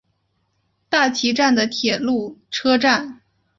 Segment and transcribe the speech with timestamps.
[0.89, 3.21] 大崎站的铁路车站。